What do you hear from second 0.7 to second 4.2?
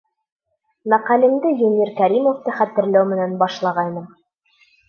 Мәҡәләмде Юнир Кәримовты хәтерләү менән башлағайным.